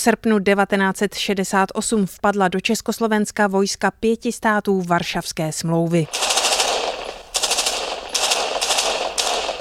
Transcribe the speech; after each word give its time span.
srpnu 0.00 0.38
1968 0.40 2.06
vpadla 2.06 2.48
do 2.48 2.60
Československa 2.60 3.46
vojska 3.46 3.90
pěti 3.90 4.32
států 4.32 4.82
Varšavské 4.82 5.52
smlouvy. 5.52 6.06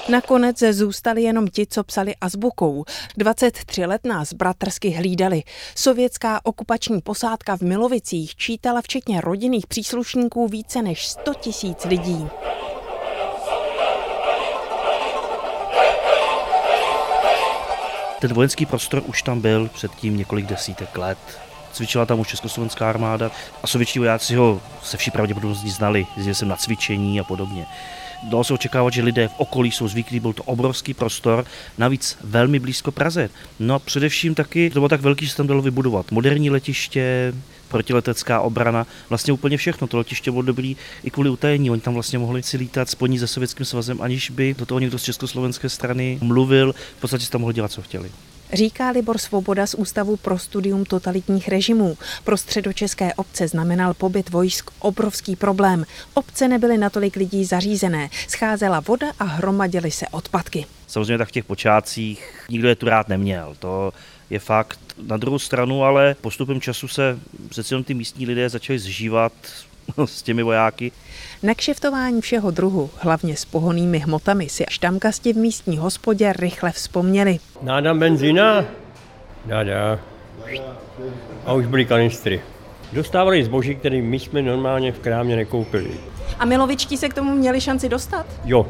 Nakonec 0.09 0.59
zůstali 0.59 1.23
jenom 1.23 1.47
ti, 1.47 1.67
co 1.67 1.83
psali 1.83 2.15
azbukou. 2.21 2.85
23 3.17 3.85
let 3.85 4.05
nás 4.05 4.33
bratrsky 4.33 4.89
hlídali. 4.89 5.43
Sovětská 5.75 6.39
okupační 6.43 7.01
posádka 7.01 7.57
v 7.57 7.61
Milovicích 7.61 8.35
čítala 8.35 8.81
včetně 8.81 9.21
rodinných 9.21 9.67
příslušníků 9.67 10.47
více 10.47 10.81
než 10.81 11.07
100 11.07 11.33
tisíc 11.33 11.85
lidí. 11.85 12.27
Ten 18.19 18.33
vojenský 18.33 18.65
prostor 18.65 19.03
už 19.05 19.21
tam 19.21 19.41
byl 19.41 19.67
předtím 19.73 20.17
několik 20.17 20.45
desítek 20.45 20.97
let. 20.97 21.17
Cvičila 21.71 22.05
tam 22.05 22.19
už 22.19 22.27
československá 22.27 22.89
armáda 22.89 23.31
a 23.63 23.67
sovětští 23.67 23.99
vojáci 23.99 24.35
ho 24.35 24.61
se 24.83 24.97
vší 24.97 25.11
pravděpodobností 25.11 25.69
znali. 25.69 26.07
Jezdil 26.17 26.35
jsem 26.35 26.47
na 26.47 26.55
cvičení 26.55 27.19
a 27.19 27.23
podobně. 27.23 27.65
Dalo 28.23 28.43
se 28.43 28.53
očekávat, 28.53 28.93
že 28.93 29.03
lidé 29.03 29.27
v 29.27 29.33
okolí 29.37 29.71
jsou 29.71 29.87
zvyklí, 29.87 30.19
byl 30.19 30.33
to 30.33 30.43
obrovský 30.43 30.93
prostor, 30.93 31.45
navíc 31.77 32.17
velmi 32.23 32.59
blízko 32.59 32.91
Praze. 32.91 33.29
No 33.59 33.75
a 33.75 33.79
především 33.79 34.35
taky 34.35 34.69
to 34.69 34.79
bylo 34.79 34.89
tak 34.89 35.01
velký, 35.01 35.25
že 35.25 35.31
se 35.31 35.37
tam 35.37 35.47
dalo 35.47 35.61
vybudovat 35.61 36.11
moderní 36.11 36.49
letiště, 36.49 37.33
protiletecká 37.67 38.41
obrana, 38.41 38.87
vlastně 39.09 39.33
úplně 39.33 39.57
všechno. 39.57 39.87
To 39.87 39.97
letiště 39.97 40.31
bylo 40.31 40.41
dobrý 40.41 40.77
i 41.03 41.09
kvůli 41.09 41.29
utajení. 41.29 41.71
Oni 41.71 41.81
tam 41.81 41.93
vlastně 41.93 42.19
mohli 42.19 42.43
si 42.43 42.57
lítat 42.57 42.89
sponí 42.89 43.19
se 43.19 43.27
Sovětským 43.27 43.65
svazem, 43.65 44.01
aniž 44.01 44.29
by 44.29 44.55
do 44.59 44.65
toho 44.65 44.79
někdo 44.79 44.99
z 44.99 45.03
československé 45.03 45.69
strany 45.69 46.17
mluvil. 46.21 46.73
V 46.97 47.01
podstatě 47.01 47.25
tam 47.27 47.41
mohli 47.41 47.53
dělat, 47.53 47.71
co 47.71 47.81
chtěli. 47.81 48.11
Říká 48.53 48.89
Libor 48.89 49.17
Svoboda 49.17 49.67
z 49.67 49.73
Ústavu 49.73 50.17
pro 50.17 50.39
studium 50.39 50.85
totalitních 50.85 51.47
režimů. 51.47 51.97
Pro 52.23 52.37
středočeské 52.37 53.13
obce 53.13 53.47
znamenal 53.47 53.93
pobyt 53.93 54.29
vojsk 54.29 54.71
obrovský 54.79 55.35
problém. 55.35 55.85
Obce 56.13 56.47
nebyly 56.47 56.77
natolik 56.77 57.15
lidí 57.15 57.45
zařízené. 57.45 58.09
Scházela 58.27 58.79
voda 58.79 59.07
a 59.19 59.23
hromadily 59.23 59.91
se 59.91 60.07
odpadky. 60.07 60.65
Samozřejmě 60.87 61.17
tak 61.17 61.27
v 61.27 61.31
těch 61.31 61.45
počátcích 61.45 62.45
nikdo 62.49 62.67
je 62.67 62.75
tu 62.75 62.85
rád 62.85 63.07
neměl. 63.07 63.55
To 63.59 63.93
je 64.29 64.39
fakt. 64.39 64.79
Na 65.07 65.17
druhou 65.17 65.39
stranu 65.39 65.83
ale 65.83 66.15
postupem 66.21 66.61
času 66.61 66.87
se 66.87 67.19
přece 67.49 67.83
ty 67.83 67.93
místní 67.93 68.25
lidé 68.25 68.49
začali 68.49 68.79
zžívat 68.79 69.33
s 70.07 70.21
těmi 70.21 70.43
vojáky. 70.43 70.91
Na 71.43 71.53
kšeftování 71.53 72.21
všeho 72.21 72.51
druhu, 72.51 72.89
hlavně 72.97 73.35
s 73.35 73.45
pohonými 73.45 73.99
hmotami, 73.99 74.49
si 74.49 74.65
štamkasti 74.69 75.33
v 75.33 75.37
místní 75.37 75.77
hospodě 75.77 76.33
rychle 76.33 76.71
vzpomněli. 76.71 77.39
Nádám 77.61 77.99
benzína? 77.99 78.65
Nádá. 79.45 79.99
A 81.45 81.53
už 81.53 81.65
byly 81.65 81.85
kanistry. 81.85 82.41
Dostávali 82.93 83.43
zboží, 83.43 83.75
který 83.75 84.01
my 84.01 84.19
jsme 84.19 84.41
normálně 84.41 84.91
v 84.91 84.99
krámě 84.99 85.35
nekoupili. 85.35 85.91
A 86.39 86.45
milovičtí 86.45 86.97
se 86.97 87.09
k 87.09 87.13
tomu 87.13 87.35
měli 87.35 87.61
šanci 87.61 87.89
dostat? 87.89 88.25
Jo, 88.45 88.67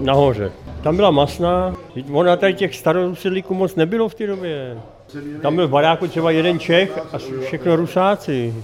nahoře. 0.00 0.52
Tam 0.82 0.96
byla 0.96 1.10
masná, 1.10 1.76
ona 2.12 2.36
tady 2.36 2.54
těch 2.54 2.76
starosedlíků 2.76 3.54
moc 3.54 3.74
nebylo 3.74 4.08
v 4.08 4.14
té 4.14 4.26
době. 4.26 4.76
Tam 5.42 5.56
byl 5.56 5.68
v 5.68 5.70
baráku 5.70 6.06
třeba 6.08 6.30
jeden 6.30 6.58
Čech 6.58 6.98
a 7.12 7.18
všechno 7.46 7.76
Rusáci. 7.76 8.54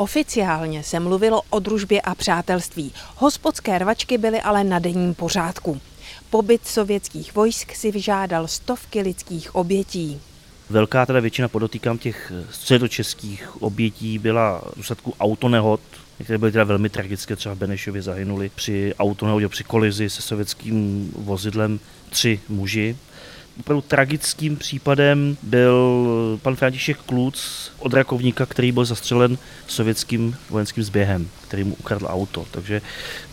Oficiálně 0.00 0.82
se 0.82 1.00
mluvilo 1.00 1.42
o 1.50 1.58
družbě 1.58 2.00
a 2.00 2.14
přátelství. 2.14 2.92
Hospodské 3.16 3.78
rvačky 3.78 4.18
byly 4.18 4.40
ale 4.40 4.64
na 4.64 4.78
denním 4.78 5.14
pořádku. 5.14 5.80
Pobyt 6.30 6.66
sovětských 6.66 7.34
vojsk 7.34 7.74
si 7.74 7.90
vyžádal 7.90 8.46
stovky 8.46 9.00
lidských 9.00 9.54
obětí. 9.54 10.20
Velká 10.70 11.06
teda 11.06 11.20
většina, 11.20 11.48
podotýkám, 11.48 11.98
těch 11.98 12.32
středočeských 12.50 13.62
obětí 13.62 14.18
byla 14.18 14.62
v 14.72 14.76
důsledku 14.76 15.14
autonehod, 15.20 15.80
některé 16.18 16.38
byly 16.38 16.52
teda 16.52 16.64
velmi 16.64 16.88
tragické, 16.88 17.36
třeba 17.36 17.54
v 17.54 17.58
Benešově 17.58 18.02
zahynuli 18.02 18.50
při 18.54 18.94
autonehodě, 18.98 19.48
při 19.48 19.64
kolizi 19.64 20.10
se 20.10 20.22
sovětským 20.22 21.10
vozidlem 21.16 21.80
tři 22.10 22.40
muži 22.48 22.96
opravdu 23.60 23.80
tragickým 23.80 24.56
případem 24.56 25.36
byl 25.42 26.38
pan 26.42 26.56
František 26.56 26.98
Kluc 26.98 27.70
od 27.78 27.94
Rakovníka, 27.94 28.46
který 28.46 28.72
byl 28.72 28.84
zastřelen 28.84 29.38
sovětským 29.66 30.36
vojenským 30.50 30.84
zběhem, 30.84 31.28
který 31.48 31.64
mu 31.64 31.74
ukradl 31.74 32.06
auto. 32.08 32.46
Takže 32.50 32.82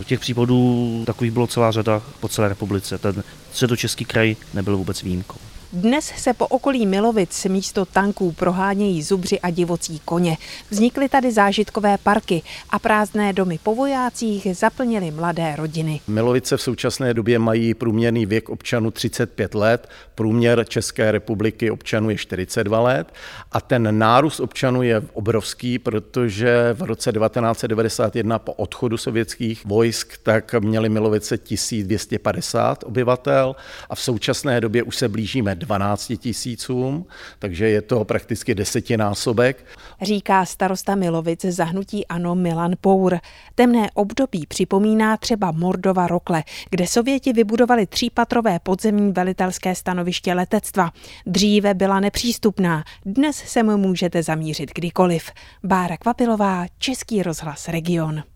těch 0.04 0.20
případů 0.20 1.02
takových 1.06 1.32
bylo 1.32 1.46
celá 1.46 1.72
řada 1.72 2.02
po 2.20 2.28
celé 2.28 2.48
republice. 2.48 2.98
Ten 2.98 3.24
středočeský 3.52 4.04
kraj 4.04 4.36
nebyl 4.54 4.76
vůbec 4.76 5.02
výjimkou. 5.02 5.38
Dnes 5.72 6.12
se 6.16 6.34
po 6.34 6.46
okolí 6.46 6.86
Milovic 6.86 7.44
místo 7.44 7.84
tanků 7.84 8.32
prohánějí 8.32 9.02
zubři 9.02 9.40
a 9.40 9.50
divocí 9.50 10.00
koně. 10.04 10.36
Vznikly 10.70 11.08
tady 11.08 11.32
zážitkové 11.32 11.98
parky 11.98 12.42
a 12.70 12.78
prázdné 12.78 13.32
domy 13.32 13.58
po 13.62 13.74
vojácích 13.74 14.46
zaplnily 14.52 15.10
mladé 15.10 15.56
rodiny. 15.56 16.00
Milovice 16.08 16.56
v 16.56 16.62
současné 16.62 17.14
době 17.14 17.38
mají 17.38 17.74
průměrný 17.74 18.26
věk 18.26 18.48
občanů 18.48 18.90
35 18.90 19.54
let, 19.54 19.88
průměr 20.14 20.64
České 20.68 21.12
republiky 21.12 21.70
občanů 21.70 22.10
je 22.10 22.16
42 22.16 22.80
let 22.80 23.12
a 23.52 23.60
ten 23.60 23.98
nárůst 23.98 24.40
občanů 24.40 24.82
je 24.82 25.02
obrovský, 25.12 25.78
protože 25.78 26.68
v 26.72 26.82
roce 26.82 27.12
1991 27.12 28.38
po 28.38 28.52
odchodu 28.52 28.96
sovětských 28.96 29.64
vojsk 29.64 30.18
tak 30.22 30.54
měli 30.54 30.88
Milovice 30.88 31.38
1250 31.38 32.84
obyvatel 32.86 33.56
a 33.90 33.94
v 33.94 34.00
současné 34.00 34.60
době 34.60 34.82
už 34.82 34.96
se 34.96 35.08
blížíme 35.08 35.57
12 35.58 36.12
tisícům, 36.18 37.06
takže 37.38 37.68
je 37.68 37.82
to 37.82 38.04
prakticky 38.04 38.54
desetinásobek. 38.54 39.64
Říká 40.02 40.44
starosta 40.44 40.94
Milovic 40.94 41.44
zahnutí 41.44 42.06
Ano 42.06 42.34
Milan 42.34 42.72
Pour. 42.80 43.18
Temné 43.54 43.90
období 43.94 44.46
připomíná 44.46 45.16
třeba 45.16 45.52
Mordova 45.52 46.06
Rokle, 46.06 46.44
kde 46.70 46.86
Sověti 46.86 47.32
vybudovali 47.32 47.86
třípatrové 47.86 48.58
podzemní 48.58 49.12
velitelské 49.12 49.74
stanoviště 49.74 50.34
letectva. 50.34 50.92
Dříve 51.26 51.74
byla 51.74 52.00
nepřístupná, 52.00 52.84
dnes 53.06 53.36
se 53.36 53.62
mu 53.62 53.76
můžete 53.76 54.22
zamířit 54.22 54.70
kdykoliv. 54.74 55.30
Bára 55.64 55.96
Kvapilová, 55.96 56.66
Český 56.78 57.22
rozhlas 57.22 57.68
Region. 57.68 58.22